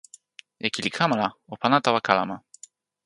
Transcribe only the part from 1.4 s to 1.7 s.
o